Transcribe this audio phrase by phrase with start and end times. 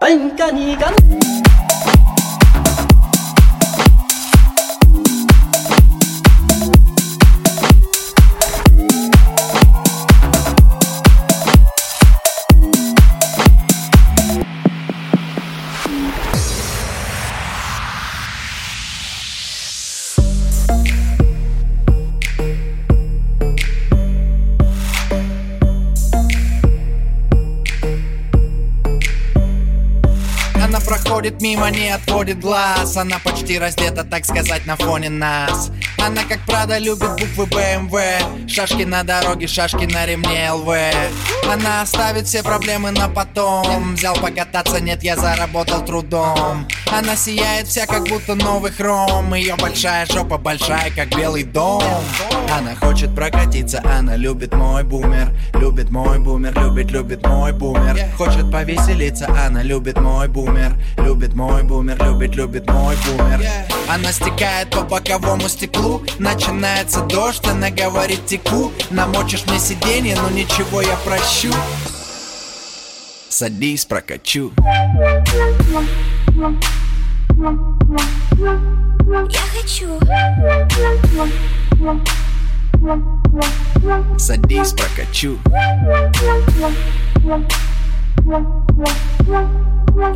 [0.00, 0.94] 哎，干你干。
[1.10, 1.49] 你干
[31.20, 32.96] проходит мимо, не отводит глаз.
[32.96, 38.48] Она почти раздета, так сказать, на фоне нас Она, как Прада, любит буквы БМВ.
[38.48, 40.68] Шашки на дороге, шашки на ремне ЛВ
[41.50, 43.94] Она оставит все проблемы на потом.
[43.94, 46.66] Взял покататься, нет, я заработал трудом.
[46.92, 49.34] Она сияет вся, как будто новый хром.
[49.34, 51.82] Ее большая жопа большая, как белый дом.
[52.52, 55.28] Она хочет прокатиться, она любит мой бумер.
[55.54, 57.96] Любит мой бумер, любит, любит мой бумер.
[58.16, 60.76] Хочет повеселиться, она любит мой бумер.
[60.98, 63.40] Любит мой бумер, любит, любит мой бумер.
[63.88, 65.79] Она стекает по боковому стеклу
[66.18, 71.52] Начинается дождь, она говорит теку Намочишь мне сиденье, но ничего я прощу.
[73.28, 74.52] Садись, прокачу.
[79.28, 79.98] Я хочу,
[84.18, 85.38] Садись, прокачу.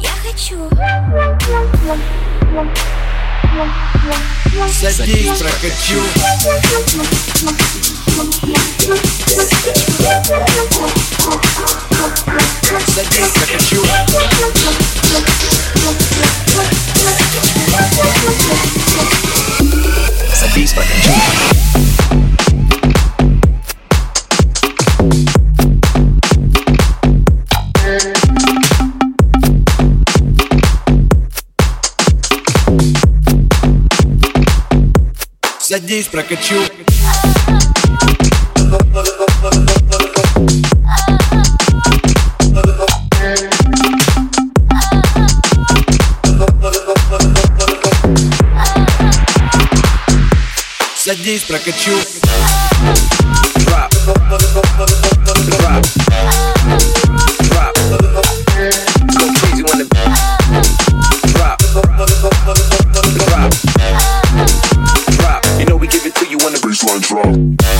[0.00, 0.68] Я хочу,
[4.80, 6.02] Садись, прокачу.
[12.94, 14.11] Садись, прокачу
[35.72, 36.54] Садись, прокачу.
[50.94, 51.92] Садись, прокачу
[67.42, 67.72] Drop.